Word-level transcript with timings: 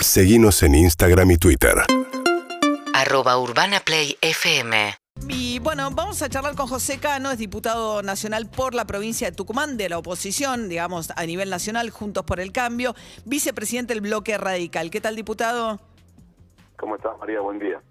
Seguimos 0.00 0.62
en 0.62 0.74
Instagram 0.74 1.32
y 1.32 1.36
Twitter. 1.38 1.74
arroba 2.94 3.38
urbanaplayfm. 3.38 4.94
Y 5.28 5.58
bueno, 5.58 5.90
vamos 5.90 6.22
a 6.22 6.28
charlar 6.28 6.54
con 6.54 6.68
José 6.68 6.98
Cano, 6.98 7.30
es 7.32 7.38
diputado 7.38 8.02
nacional 8.02 8.48
por 8.48 8.74
la 8.74 8.86
provincia 8.86 9.28
de 9.28 9.36
Tucumán, 9.36 9.76
de 9.76 9.88
la 9.88 9.98
oposición, 9.98 10.68
digamos, 10.68 11.10
a 11.14 11.26
nivel 11.26 11.50
nacional, 11.50 11.90
Juntos 11.90 12.24
por 12.24 12.38
el 12.38 12.52
Cambio, 12.52 12.94
vicepresidente 13.24 13.94
del 13.94 14.00
bloque 14.00 14.38
radical. 14.38 14.90
¿Qué 14.90 15.00
tal, 15.00 15.16
diputado? 15.16 15.80
¿Cómo 16.78 16.94
estás, 16.94 17.18
María? 17.18 17.40
Buen 17.40 17.58
día. 17.58 17.82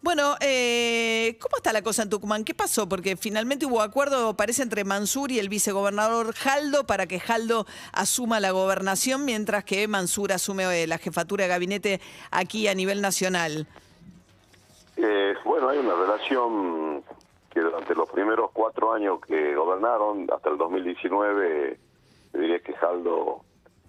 Bueno, 0.00 0.36
eh, 0.40 1.36
¿cómo 1.40 1.56
está 1.56 1.72
la 1.72 1.82
cosa 1.82 2.04
en 2.04 2.08
Tucumán? 2.08 2.44
¿Qué 2.44 2.54
pasó? 2.54 2.88
Porque 2.88 3.16
finalmente 3.16 3.66
hubo 3.66 3.82
acuerdo, 3.82 4.36
parece, 4.36 4.62
entre 4.62 4.84
Mansur 4.84 5.32
y 5.32 5.40
el 5.40 5.48
vicegobernador 5.48 6.32
Jaldo 6.34 6.86
para 6.86 7.06
que 7.06 7.18
Jaldo 7.18 7.66
asuma 7.92 8.38
la 8.38 8.52
gobernación, 8.52 9.24
mientras 9.24 9.64
que 9.64 9.88
Mansur 9.88 10.32
asume 10.32 10.84
eh, 10.84 10.86
la 10.86 10.98
jefatura 10.98 11.44
de 11.44 11.48
gabinete 11.48 12.00
aquí 12.30 12.68
a 12.68 12.74
nivel 12.74 13.02
nacional. 13.02 13.66
Eh, 14.96 15.34
bueno, 15.44 15.68
hay 15.68 15.78
una 15.78 15.96
relación 15.96 17.02
que 17.50 17.58
durante 17.60 17.92
los 17.96 18.08
primeros 18.08 18.52
cuatro 18.52 18.92
años 18.92 19.18
que 19.20 19.56
gobernaron, 19.56 20.28
hasta 20.32 20.48
el 20.48 20.58
2019, 20.58 21.76
diría 22.34 22.60
que 22.60 22.72
Jaldo 22.74 23.40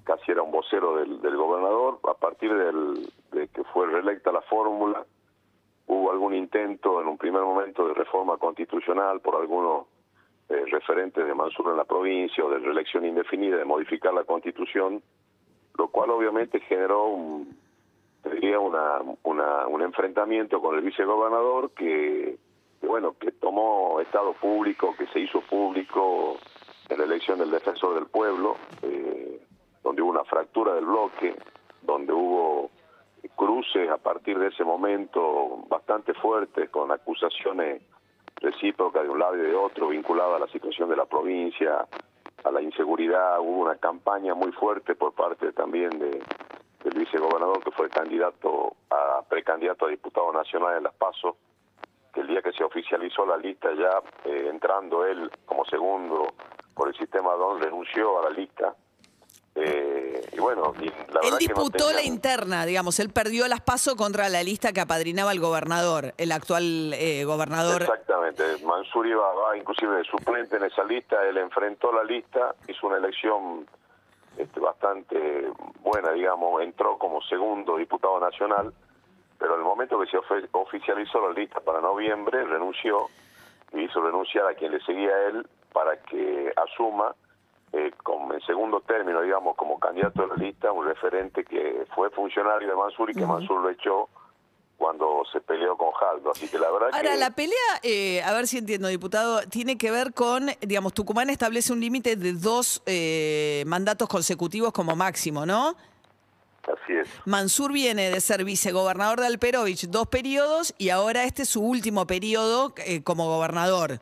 casi 0.05 0.31
era 0.31 0.41
un 0.41 0.52
vocero 0.52 0.95
del, 0.95 1.21
del 1.21 1.38
gobernador. 1.38 1.99
A 2.09 2.16
partir 2.16 2.52
del, 2.52 3.11
de 3.31 3.47
que 3.47 3.63
fue 3.65 3.88
reelecta 3.88 4.31
la 4.31 4.41
fórmula, 4.41 5.05
hubo 5.88 6.11
algún 6.11 6.35
intento 6.35 7.01
en 7.01 7.07
un 7.07 7.17
primer 7.17 7.41
momento 7.41 7.88
de 7.88 7.93
reforma 7.93 8.38
constitucional 8.38 9.21
por 9.21 9.35
algunos 9.35 9.88
eh, 10.49 10.65
referentes 10.71 11.25
de 11.25 11.33
Mansur 11.33 11.71
en 11.71 11.77
la 11.77 11.85
provincia 11.85 12.43
o 12.43 12.49
de 12.49 12.59
reelección 12.59 13.05
indefinida 13.05 13.57
de 13.57 13.65
modificar 13.65 14.13
la 14.13 14.23
constitución, 14.23 15.02
lo 15.77 15.88
cual 15.89 16.11
obviamente 16.11 16.59
generó 16.61 17.07
un, 17.07 17.57
diría 18.23 18.59
una, 18.59 19.02
un 19.23 19.81
enfrentamiento 19.81 20.61
con 20.61 20.75
el 20.75 20.81
vicegobernador 20.81 21.72
que, 21.72 22.38
que, 22.81 22.88
bueno, 22.88 23.16
que 23.19 23.31
tomó 23.31 24.00
estado 24.02 24.33
público, 24.33 24.95
que 24.97 25.07
se 25.07 25.19
hizo 25.19 25.41
público 25.41 26.38
en 26.89 26.97
la 26.97 27.03
elección 27.03 27.39
del 27.39 27.52
defensor 27.52 27.95
del 27.95 28.07
pueblo, 28.07 28.57
eh, 28.81 29.41
donde 29.83 30.02
hubo 30.02 30.11
una 30.11 30.23
fractura 30.23 30.73
del 30.73 30.85
bloque, 30.85 31.35
donde 31.81 32.13
hubo 32.13 32.72
cruces 33.36 33.89
a 33.89 33.98
partir 33.98 34.38
de 34.39 34.48
ese 34.48 34.64
momento 34.64 35.66
bastante 35.67 36.14
fuertes 36.14 36.70
con 36.70 36.92
acusaciones 36.92 37.81
recíprocas 38.38 39.03
de 39.03 39.09
un 39.09 39.20
lado 39.20 39.36
y 39.36 39.42
de 39.42 39.56
otro 39.56 39.89
vinculadas 39.89 40.38
a 40.38 40.45
la 40.45 40.52
situación 40.52 40.89
de 40.89 40.95
la 40.95 41.06
provincia, 41.06 41.86
a 42.44 42.52
la 42.52 42.62
inseguridad, 42.62 43.40
hubo 43.40 43.62
una 43.62 43.75
campaña 43.75 44.34
muy 44.34 44.52
fuerte 44.53 44.95
por 44.95 45.14
parte 45.14 45.52
también 45.52 45.90
de, 46.00 46.23
del 46.84 46.94
vicegobernador 46.94 47.64
que 47.64 47.72
fue 47.72 47.90
candidato 47.90 48.75
a 48.90 49.22
precandidato 49.28 49.86
a 49.86 49.90
diputado 49.90 50.31
nacional 50.31 50.78
en 50.78 50.84
Las 50.84 50.94
Pasos, 50.94 51.36
que 52.14 52.22
el 52.22 52.28
día 52.28 52.42
que 52.42 52.53
se 52.53 52.64
oficializó 52.64 53.25
la 53.25 53.38
lista 53.38 53.70
ya 53.73 54.02
eh, 54.25 54.47
entrando 54.50 55.06
él 55.06 55.30
como 55.45 55.66
segundo 55.66 56.28
por 56.73 56.88
el 56.88 56.95
sistema 56.95 57.34
DON 57.34 57.59
renunció 57.59 58.20
a 58.20 58.30
la 58.30 58.30
lista. 58.30 58.73
Eh, 59.56 60.08
y 60.31 60.39
bueno, 60.39 60.73
y 60.80 60.85
la 60.85 61.19
él 61.23 61.38
disputó 61.39 61.88
que 61.88 61.94
no 61.94 61.99
la 61.99 62.03
interna, 62.03 62.66
digamos, 62.66 62.99
él 62.99 63.09
perdió 63.09 63.47
las 63.47 63.61
pasos 63.61 63.95
contra 63.95 64.30
la 64.30 64.44
lista 64.44 64.73
que 64.73 64.81
apadrinaba 64.81 65.31
el 65.31 65.39
gobernador, 65.39 66.13
el 66.17 66.31
actual 66.31 66.94
eh, 66.94 67.23
gobernador. 67.25 67.83
Exactamente, 67.83 68.44
Mansur 68.66 69.07
iba, 69.07 69.33
va 69.33 69.57
inclusive 69.57 69.97
de 69.97 70.03
suplente 70.03 70.57
en 70.57 70.63
esa 70.66 70.83
lista, 70.83 71.23
él 71.27 71.38
enfrentó 71.38 71.91
la 71.91 72.03
lista, 72.03 72.55
hizo 72.67 72.88
una 72.88 72.97
elección 72.97 73.67
este, 74.38 74.59
bastante 74.59 75.52
buena, 75.81 76.11
digamos, 76.11 76.61
entró 76.61 76.97
como 76.97 77.22
segundo 77.23 77.77
diputado 77.77 78.19
nacional, 78.19 78.73
pero 79.38 79.55
el 79.55 79.61
momento 79.61 80.00
que 80.00 80.07
se 80.07 80.17
oficializó 80.52 81.27
la 81.27 81.33
lista 81.33 81.59
para 81.59 81.81
noviembre, 81.81 82.44
renunció 82.44 83.07
y 83.73 83.81
hizo 83.81 84.02
renunciar 84.02 84.47
a 84.47 84.53
quien 84.53 84.72
le 84.72 84.80
seguía 84.81 85.11
a 85.11 85.27
él 85.27 85.47
para 85.72 85.97
que 85.97 86.51
asuma 86.56 87.16
eh, 87.74 87.91
como 88.03 88.34
en 88.34 88.41
segundo 88.41 88.81
término, 88.81 89.22
digamos, 89.22 89.56
como 89.56 89.80
candidato 89.80 90.24
de 90.24 90.28
la 90.28 90.35
lista, 90.35 90.72
un 90.72 90.85
referente 90.85 91.44
que 91.44 91.85
fue 91.96 92.09
funcionario 92.09 92.68
de 92.68 92.75
Mansur 92.75 93.12
y 93.12 93.13
que 93.13 93.25
Mansur 93.25 93.62
lo 93.62 93.69
echó 93.69 94.09
cuando 94.80 95.24
se 95.31 95.41
peleó 95.41 95.78
con 95.78 95.91
Jaldo. 95.91 96.31
Así 96.31 96.47
que 96.47 96.58
la 96.58 96.72
verdad 96.72 96.90
Ahora, 96.94 97.12
que... 97.12 97.19
la 97.19 97.31
pelea, 97.31 97.79
eh, 97.84 98.24
a 98.24 98.34
ver 98.34 98.47
si 98.47 98.58
entiendo, 98.58 98.88
diputado, 98.88 99.41
tiene 99.50 99.78
que 99.78 99.91
ver 99.91 100.13
con, 100.13 100.47
digamos, 100.62 100.94
Tucumán 100.94 101.29
establece 101.29 101.74
un 101.74 101.81
límite 101.81 102.16
de 102.16 102.34
dos 102.34 102.81
eh, 102.85 103.63
mandatos 103.68 104.08
consecutivos 104.08 104.72
como 104.72 104.96
máximo, 104.96 105.46
¿no? 105.46 105.75
Así 106.63 106.94
es. 106.94 107.09
Mansur 107.25 107.72
viene 107.74 108.09
de 108.09 108.22
ser 108.22 108.44
vicegobernador 108.46 109.19
de 109.19 109.28
Alperovich 109.28 109.88
dos 109.88 110.08
periodos 110.08 110.74
y 110.78 110.90
ahora 110.90 111.24
este 111.24 111.44
es 111.44 111.50
su 111.50 111.62
último 111.62 112.08
periodo 112.08 112.74
eh, 112.85 113.03
como 113.03 113.25
gobernador. 113.25 114.00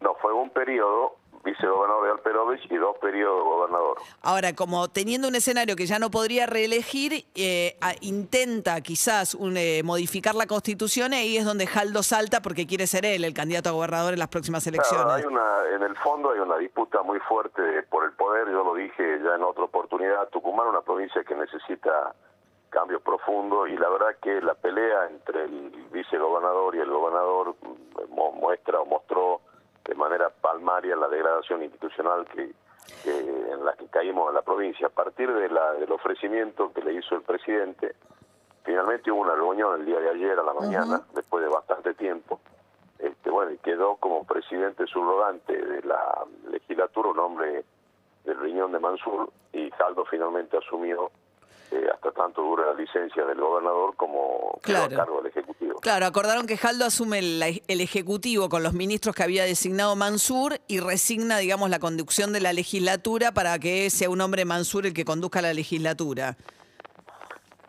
No, 0.00 0.14
fue 0.20 0.32
un 0.32 0.50
periodo 0.50 1.16
vicegobernador 1.54 2.04
de 2.06 2.10
Alperovich 2.12 2.66
y 2.70 2.76
dos 2.76 2.96
periodos 2.98 3.38
de 3.38 3.44
gobernador. 3.44 3.96
Ahora, 4.22 4.52
como 4.54 4.88
teniendo 4.88 5.28
un 5.28 5.34
escenario 5.34 5.76
que 5.76 5.86
ya 5.86 5.98
no 5.98 6.10
podría 6.10 6.46
reelegir, 6.46 7.24
eh, 7.34 7.76
a- 7.80 7.94
intenta 8.00 8.80
quizás 8.80 9.34
un, 9.34 9.56
eh, 9.56 9.82
modificar 9.84 10.34
la 10.34 10.46
constitución 10.46 11.12
y 11.12 11.16
ahí 11.16 11.36
es 11.36 11.44
donde 11.44 11.66
Jaldo 11.66 12.02
salta 12.02 12.40
porque 12.42 12.66
quiere 12.66 12.86
ser 12.86 13.04
él 13.06 13.24
el 13.24 13.34
candidato 13.34 13.68
a 13.68 13.72
gobernador 13.72 14.12
en 14.12 14.18
las 14.18 14.28
próximas 14.28 14.66
elecciones. 14.66 15.04
Claro, 15.04 15.16
hay 15.18 15.24
una, 15.24 15.74
en 15.76 15.82
el 15.82 15.96
fondo 15.98 16.30
hay 16.30 16.40
una 16.40 16.56
disputa 16.58 17.02
muy 17.02 17.18
fuerte 17.20 17.62
por 17.90 18.04
el 18.04 18.12
poder, 18.12 18.48
yo 18.50 18.64
lo 18.64 18.74
dije 18.74 19.18
ya 19.24 19.34
en 19.36 19.42
otra 19.42 19.64
oportunidad, 19.64 20.28
Tucumán 20.30 20.66
es 20.66 20.70
una 20.72 20.82
provincia 20.82 21.22
que 21.24 21.34
necesita 21.34 22.14
cambios 22.70 23.02
profundos 23.02 23.68
y 23.68 23.76
la 23.76 23.88
verdad 23.88 24.16
que 24.20 24.40
la 24.40 24.54
pelea 24.54 25.06
entre 25.08 25.44
el 25.44 25.70
vicegobernador 25.92 26.74
y 26.74 26.80
el 26.80 26.90
gobernador 26.90 27.43
institucional 31.50 32.26
que, 32.26 32.52
que 33.02 33.18
en 33.18 33.64
la 33.64 33.74
que 33.74 33.86
caímos 33.86 34.28
en 34.28 34.34
la 34.34 34.42
provincia. 34.42 34.86
A 34.86 34.90
partir 34.90 35.32
de 35.32 35.48
la, 35.48 35.72
del 35.74 35.92
ofrecimiento 35.92 36.72
que 36.72 36.82
le 36.82 36.94
hizo 36.94 37.14
el 37.14 37.22
presidente, 37.22 37.94
finalmente 38.64 39.10
hubo 39.10 39.20
una 39.20 39.34
reunión 39.34 39.80
el 39.80 39.86
día 39.86 40.00
de 40.00 40.10
ayer 40.10 40.38
a 40.38 40.42
la 40.42 40.54
mañana, 40.54 41.02
después 41.14 41.44
de 41.44 41.50
bastante 41.50 41.94
tiempo, 41.94 42.40
este, 42.98 43.30
bueno, 43.30 43.52
y 43.52 43.58
quedó 43.58 43.96
como 43.96 44.24
presidente 44.24 44.86
subrogante 44.86 45.52
de 45.54 45.82
la 45.82 46.24
legislatura 46.50 47.10
un 47.10 47.18
hombre 47.18 47.64
del 48.24 48.40
riñón 48.40 48.72
de 48.72 48.78
Mansur 48.78 49.30
y 49.52 49.70
Jaldo 49.72 50.04
finalmente 50.06 50.56
asumió 50.56 51.10
eh, 51.74 51.88
hasta 51.92 52.12
tanto 52.12 52.42
dura 52.42 52.66
la 52.66 52.74
licencia 52.74 53.24
del 53.24 53.40
gobernador 53.40 53.94
como 53.96 54.58
Claro. 54.62 54.96
cargo 54.96 55.16
del 55.22 55.26
Ejecutivo. 55.32 55.80
Claro, 55.80 56.06
acordaron 56.06 56.46
que 56.46 56.56
Jaldo 56.56 56.84
asume 56.86 57.18
el, 57.18 57.62
el 57.66 57.80
Ejecutivo 57.80 58.48
con 58.48 58.62
los 58.62 58.72
ministros 58.72 59.14
que 59.14 59.22
había 59.22 59.44
designado 59.44 59.96
Mansur 59.96 60.60
y 60.68 60.80
resigna, 60.80 61.38
digamos, 61.38 61.68
la 61.70 61.78
conducción 61.78 62.32
de 62.32 62.40
la 62.40 62.52
legislatura 62.52 63.32
para 63.32 63.58
que 63.58 63.90
sea 63.90 64.08
un 64.08 64.20
hombre 64.20 64.44
Mansur 64.44 64.86
el 64.86 64.94
que 64.94 65.04
conduzca 65.04 65.42
la 65.42 65.52
legislatura. 65.52 66.36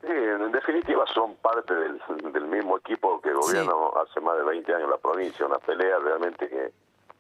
Sí, 0.02 0.08
en 0.12 0.52
definitiva 0.52 1.04
son 1.14 1.36
parte 1.38 1.74
del, 1.74 2.00
del 2.32 2.46
mismo 2.46 2.78
equipo 2.78 3.20
que 3.22 3.34
gobierna 3.34 3.74
hace 4.04 4.20
más 4.22 4.38
de 4.38 4.44
20 4.44 4.76
años 4.76 4.90
la 4.90 4.98
provincia, 4.98 5.46
una 5.46 5.58
pelea 5.58 5.98
realmente 6.00 6.48
que, 6.48 6.72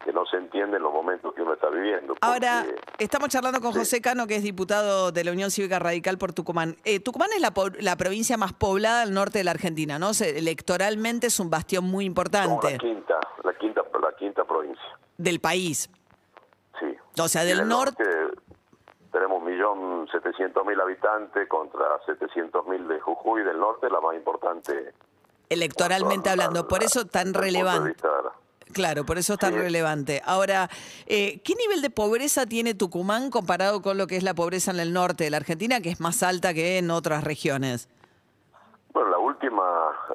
que 0.06 0.14
no 0.14 0.24
se 0.28 0.38
entiende 0.38 0.78
en 0.78 0.84
los 0.84 0.94
momentos 0.94 1.34
que 1.34 1.42
uno 1.42 1.54
está 1.54 1.68
viviendo. 1.70 2.14
porque- 2.14 2.20
Ahora, 2.22 2.64
estamos 3.00 3.28
charlando 3.30 3.60
con 3.60 3.74
Sí. 3.74 3.80
José 3.80 4.02
Cano, 4.02 4.28
que 4.28 4.36
es 4.36 4.44
diputado 4.44 5.12
de 5.12 5.24
la 5.24 5.32
Unión 5.32 5.50
Cívica 5.52 5.80
Radical 5.80 6.18
por 6.20 6.32
Tucumán. 6.32 6.78
Eh, 6.86 7.00
Tucumán 7.00 7.30
es 7.36 7.42
la, 7.42 7.52
la 7.80 7.96
provincia 7.98 8.38
más 8.38 8.54
poblada 8.54 9.00
del 9.04 9.14
norte 9.16 9.40
de 9.40 9.44
la 9.44 9.52
Argentina, 9.52 9.98
¿no? 10.00 10.14
Se- 10.14 10.38
electoralmente 10.38 11.28
es 11.28 11.40
un 11.40 11.50
bastión 11.50 11.86
muy 11.86 12.06
importante 12.06 12.72
la 12.74 12.78
quinta, 12.78 13.16
la 13.44 13.54
quinta, 13.58 13.82
la 14.00 14.16
quinta 14.16 14.44
provincia. 14.46 14.84
del 15.18 15.40
país. 15.40 15.90
Sí. 16.80 16.96
O 17.20 17.28
sea, 17.28 17.44
del 17.44 17.62
el 17.62 17.68
norte... 17.68 18.04
tenemos 19.12 19.42
1.700.000 19.44 20.82
habitantes 20.82 21.48
contra 21.48 21.86
700.000 22.06 22.88
de 22.88 23.00
Jujuy 23.00 23.44
del 23.44 23.58
norte, 23.60 23.90
la 23.90 24.02
más 24.02 24.16
importante. 24.16 24.94
Electoralmente 25.50 26.29
al- 26.29 26.41
hablando, 26.41 26.68
por 26.68 26.84
eso 26.84 27.06
tan 27.06 27.34
relevante. 27.34 27.96
Claro, 28.76 29.06
por 29.06 29.18
eso 29.18 29.34
es 29.34 29.40
tan 29.40 29.54
Sí. 29.54 29.60
relevante. 29.60 30.22
Ahora, 30.26 30.70
eh, 31.08 31.40
¿qué 31.46 31.56
nivel 31.56 31.82
de 31.82 31.90
pobreza 31.90 32.46
tiene 32.46 32.74
Tucumán 32.74 33.30
comparado 33.32 33.82
con 33.82 33.98
lo 33.98 34.06
que 34.06 34.18
es 34.18 34.24
la 34.24 34.34
pobreza 34.34 34.72
en 34.72 34.82
el 34.82 34.92
norte 34.92 35.24
de 35.24 35.30
la 35.30 35.38
Argentina, 35.38 35.80
que 35.80 35.90
es 35.92 36.02
más 36.02 36.22
alta 36.24 36.54
que 36.54 36.78
en 36.78 36.92
otras 36.92 37.24
regiones? 37.24 37.88
Bueno, 38.92 39.12
la 39.12 39.18
última, 39.18 39.64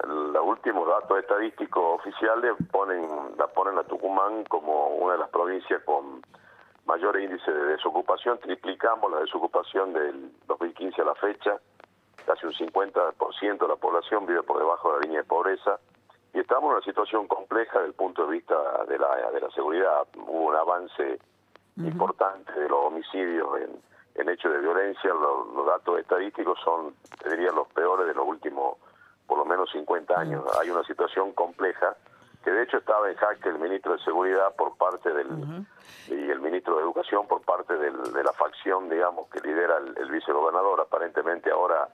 los 0.06 0.44
últimos 0.44 0.86
datos 0.86 1.18
estadísticos 1.20 2.00
oficiales 2.00 2.52
ponen, 2.70 3.08
la 3.38 3.46
ponen 3.46 3.78
a 3.78 3.82
Tucumán 3.84 4.44
como 4.44 4.88
una 4.88 5.14
de 5.14 5.20
las 5.20 5.30
provincias 5.30 5.80
con 5.86 6.20
mayor 6.84 7.18
índice 7.18 7.50
de 7.50 7.64
desocupación. 7.64 8.38
Triplicamos 8.40 9.10
la 9.10 9.20
desocupación 9.20 9.94
del 9.94 10.32
2015 10.48 11.00
a 11.00 11.04
la 11.06 11.14
fecha. 11.14 11.56
Casi 12.26 12.44
un 12.44 12.52
50% 12.52 13.64
de 13.64 13.68
la 13.68 13.76
población 13.76 14.26
vive 14.26 14.42
por 14.42 14.58
debajo 14.58 14.92
de 14.92 14.94
la 14.96 15.00
línea 15.00 15.20
de 15.22 15.26
pobreza. 15.26 15.78
Y 16.32 16.38
estamos 16.40 16.70
en 16.70 16.76
una 16.76 16.84
situación 16.84 17.26
compleja 17.26 17.78
desde 17.78 17.88
el 17.88 17.94
punto 17.94 18.24
de 18.26 18.32
vista 18.32 18.54
de 18.86 18.98
la, 18.98 19.30
de 19.30 19.40
la 19.40 19.50
seguridad. 19.50 20.06
Hubo 20.16 20.46
un 20.48 20.56
avance 20.56 21.18
importante 21.86 22.52
de 22.52 22.68
los 22.68 22.78
homicidios 22.86 23.48
en, 23.60 23.80
en 24.16 24.28
hechos 24.28 24.52
de 24.52 24.58
violencia. 24.60 25.10
Los, 25.14 25.54
los 25.54 25.66
datos 25.66 25.98
estadísticos 25.98 26.58
son, 26.64 26.94
te 27.22 27.30
diría, 27.30 27.50
los 27.52 27.66
peores 27.68 28.14
últimos 28.16 28.76
por 29.26 29.38
lo 29.38 29.44
menos 29.44 29.70
50 29.72 30.18
años. 30.18 30.44
Hay 30.60 30.70
una 30.70 30.82
situación 30.84 31.32
compleja 31.32 31.96
que 32.44 32.50
de 32.50 32.62
hecho 32.64 32.78
estaba 32.78 33.08
en 33.10 33.16
jaque 33.16 33.48
el 33.48 33.58
ministro 33.58 33.92
de 33.92 33.98
Seguridad 34.02 34.54
por 34.56 34.76
parte 34.76 35.12
del 35.12 35.28
y 36.08 36.30
el 36.30 36.40
ministro 36.40 36.76
de 36.76 36.82
Educación 36.82 37.26
por 37.28 37.42
parte 37.42 37.76
del- 37.76 38.12
de 38.12 38.24
la 38.24 38.32
facción, 38.32 38.88
digamos, 38.88 39.28
que 39.28 39.40
lidera 39.40 39.76
el, 39.78 39.96
el 39.98 40.10
vicegobernador. 40.10 40.80
Aparentemente 40.80 41.50
ahora 41.50 41.88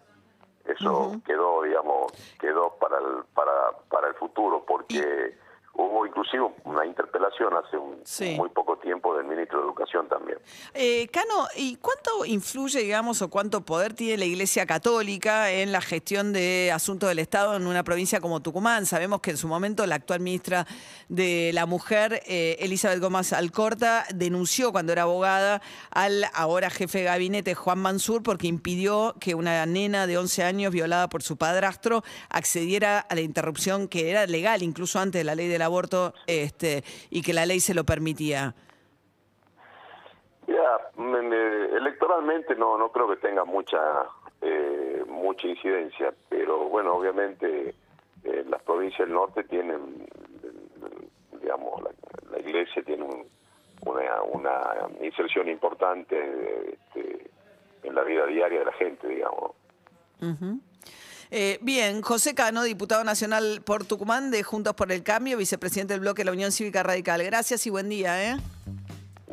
eso 0.69 1.13
quedó, 1.25 1.63
digamos, 1.63 2.13
quedó 2.39 2.75
para 2.79 2.99
el 2.99 3.25
para 3.35 3.71
para 3.89 4.09
el 4.09 4.15
futuro 4.15 4.65
porque 4.67 5.37
hubo 5.77 6.07
inclusive 6.07 6.45
una 6.65 6.85
interpelación 6.87 7.53
hace 7.55 7.77
un, 7.77 7.97
Sí. 8.05 8.35
muy 8.37 8.49
poco 8.51 8.77
tiempo 8.79 9.17
del 9.17 9.27
ministro 9.27 9.59
de 9.59 9.65
Educación 9.67 10.09
también. 10.09 10.39
Eh, 10.75 11.09
Cano, 11.09 11.49
¿y 11.57 11.77
cuánto 11.77 12.25
influye, 12.25 12.81
digamos, 12.81 13.21
o 13.23 13.29
cuánto 13.29 13.63
poder 13.65 13.95
tiene 13.95 14.19
la 14.19 14.25
Iglesia 14.25 14.67
Católica 14.67 15.51
en 15.51 15.73
la 15.73 15.81
gestión 15.81 16.33
de 16.33 16.71
asuntos 16.73 17.09
del 17.09 17.19
Estado 17.19 17.57
en 17.57 17.67
una 17.67 17.83
provincia 17.85 18.21
como 18.21 18.41
Tucumán? 18.41 18.87
Sabemos 18.87 19.21
que 19.21 19.33
en 19.33 19.37
su 19.37 19.49
momento 19.49 19.87
la 19.87 19.97
actual 19.97 20.21
ministra 20.21 20.67
de 21.09 21.51
la 21.53 21.67
Mujer, 21.67 22.23
eh, 22.27 22.57
Elizabeth 22.61 23.01
Gómez 23.01 23.33
Alcorta, 23.33 24.05
denunció 24.15 24.73
cuando 24.73 24.93
era 24.93 25.03
abogada 25.03 25.63
al 25.91 26.25
ahora 26.35 26.71
jefe 26.71 26.99
de 26.99 27.05
gabinete, 27.05 27.55
Juan 27.55 27.79
Mansur, 27.79 28.23
porque 28.23 28.47
impidió 28.47 29.15
que 29.21 29.35
una 29.35 29.65
nena 29.67 30.07
de 30.07 30.19
11 30.19 30.45
años 30.45 30.73
violada 30.73 31.09
por 31.09 31.23
su 31.23 31.37
padrastro 31.37 32.03
accediera 32.31 33.01
a 33.01 33.15
la 33.15 33.21
interrupción 33.21 33.89
que 33.89 34.11
era 34.11 34.27
legal, 34.27 34.63
incluso 34.63 34.99
antes 35.01 35.21
de 35.21 35.25
la 35.25 35.35
ley 35.35 35.49
del 35.49 35.63
aborto, 35.67 36.15
este, 36.27 36.83
y 37.11 37.23
que 37.23 37.33
la 37.35 37.45
ley 37.47 37.61
se 37.61 37.75
lo 37.75 37.85
permitía. 37.85 38.55
Ya, 40.47 40.79
me- 40.97 41.23
me- 41.23 41.65
electoralmente 41.77 42.55
no 42.55 42.79
no 42.79 42.91
creo 42.93 43.09
que 43.09 43.17
tenga 43.17 43.45
mucha 43.45 43.79
eh, 44.43 45.05
mucha 45.09 45.47
incidencia, 45.49 46.13
pero 46.29 46.69
bueno, 46.69 46.95
obviamente 46.95 47.75
eh, 48.25 48.45
las 48.49 48.63
provincias 48.63 49.07
del 49.09 49.15
norte 49.15 49.43
tienen, 49.45 50.07
digamos, 51.41 51.83
la, 51.83 51.91
la 52.31 52.39
iglesia 52.41 52.83
tiene 52.85 53.03
un- 53.05 53.27
una, 53.87 54.23
una 54.23 54.61
inserción 55.05 55.49
importante 55.49 56.75
este, 56.75 57.31
en 57.83 57.95
la 57.95 58.03
vida 58.03 58.27
diaria 58.27 58.61
de 58.61 58.65
la 58.67 58.73
gente, 58.73 59.09
digamos. 59.09 59.53
Eh, 61.31 61.59
bien, 61.63 62.03
José 62.03 62.35
Cano, 62.35 62.63
diputado 62.63 63.05
nacional 63.05 63.63
por 63.65 63.85
Tucumán 63.85 64.31
de 64.31 64.43
Juntos 64.43 64.75
por 64.75 64.93
el 64.93 65.03
Cambio, 65.03 65.37
vicepresidente 65.37 65.95
del 65.95 66.01
bloque 66.01 66.23
de 66.23 66.27
la 66.27 66.33
Unión 66.33 66.53
Cívica 66.53 66.83
Radical. 66.83 67.23
Gracias 67.23 67.67
y 67.67 67.71
buen 67.71 67.89
día. 67.89 68.33
¿eh? 68.33 68.37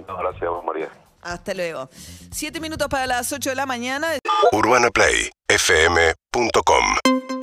No, 0.07 0.17
gracias 0.17 0.43
a 0.43 0.49
vos, 0.49 0.65
María. 0.65 0.89
Hasta 1.21 1.53
luego. 1.53 1.89
Siete 2.31 2.59
minutos 2.59 2.87
para 2.89 3.07
las 3.07 3.31
ocho 3.31 3.49
de 3.49 3.55
la 3.55 3.65
mañana. 3.65 4.09
UrbanaPlayFM.com 4.51 7.42